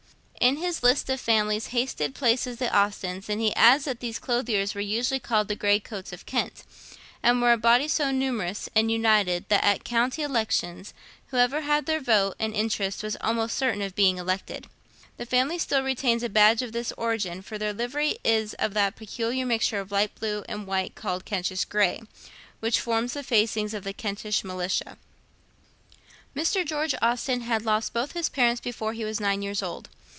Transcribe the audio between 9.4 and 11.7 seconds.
that at county elections whoever